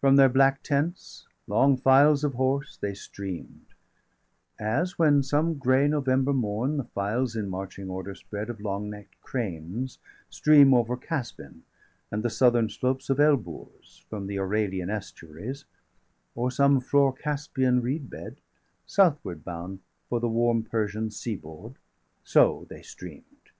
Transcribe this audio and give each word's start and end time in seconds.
From 0.00 0.16
their 0.16 0.28
black 0.28 0.64
tents, 0.64 1.28
long 1.46 1.76
files 1.76 2.24
of 2.24 2.34
horse, 2.34 2.76
they 2.76 2.92
stream'd; 2.92 3.66
As 4.58 4.98
when 4.98 5.22
some 5.22 5.58
grey 5.58 5.86
November 5.86 6.32
morn 6.32 6.76
the 6.76 6.82
files, 6.82 7.36
111 7.36 7.44
In 7.44 7.50
marching 7.52 7.88
order 7.88 8.16
spread, 8.16 8.50
of 8.50 8.60
long 8.60 8.90
neck'd 8.90 9.20
cranes 9.20 10.00
Stream 10.28 10.74
over 10.74 10.96
Casbin° 10.96 11.60
and 12.10 12.24
the 12.24 12.30
southern 12.30 12.68
slopes 12.68 13.06
°113 13.06 13.10
Of 13.10 13.18
Elburz,° 13.44 14.02
from 14.06 14.26
the 14.26 14.38
Aralian 14.38 14.90
estuaries, 14.90 15.60
°114 15.60 15.64
Or 16.34 16.50
some 16.50 16.80
frore° 16.80 17.16
Caspian 17.16 17.80
reed 17.80 18.10
bed, 18.10 18.40
southward 18.88 19.44
bound 19.44 19.78
°115 19.78 19.80
For 20.08 20.18
the 20.18 20.28
warm 20.28 20.64
Persian 20.64 21.12
sea 21.12 21.36
board 21.36 21.74
so 22.24 22.66
they 22.68 22.82
stream'd. 22.82 23.50